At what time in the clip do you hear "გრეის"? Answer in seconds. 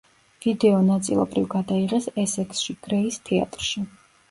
2.89-3.23